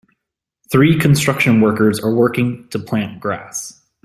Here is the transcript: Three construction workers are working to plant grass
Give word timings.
Three 0.71 0.97
construction 0.97 1.61
workers 1.61 1.99
are 2.03 2.11
working 2.11 2.67
to 2.69 2.79
plant 2.79 3.19
grass 3.19 3.85